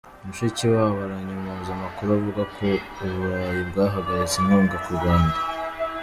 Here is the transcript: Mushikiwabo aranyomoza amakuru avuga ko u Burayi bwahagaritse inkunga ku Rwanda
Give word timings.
Mushikiwabo 0.25 0.97
aranyomoza 1.05 1.69
amakuru 1.73 2.09
avuga 2.17 2.41
ko 2.55 2.67
u 3.05 3.07
Burayi 3.13 3.61
bwahagaritse 3.69 4.35
inkunga 4.41 4.75
ku 4.83 4.89
Rwanda 4.97 5.37